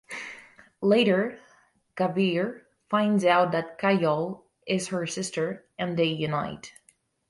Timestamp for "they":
5.95-6.05